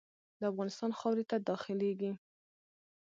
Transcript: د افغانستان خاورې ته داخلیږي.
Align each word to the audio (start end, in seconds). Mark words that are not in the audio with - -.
د 0.39 0.41
افغانستان 0.51 0.91
خاورې 0.99 1.23
ته 1.29 1.37
داخلیږي. 1.49 2.11